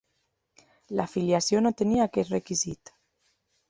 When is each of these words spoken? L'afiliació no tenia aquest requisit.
L'afiliació 1.01 1.63
no 1.69 1.75
tenia 1.85 2.09
aquest 2.13 2.37
requisit. 2.39 2.99